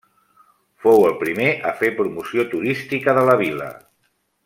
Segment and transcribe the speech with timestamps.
[0.85, 3.73] Fou el primer a fer promoció turística de la vila.